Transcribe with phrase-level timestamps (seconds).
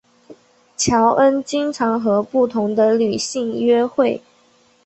[0.77, 4.19] 乔恩经常和不同的女性约会。